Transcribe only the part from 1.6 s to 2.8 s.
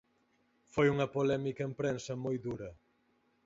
en prensa moi dura.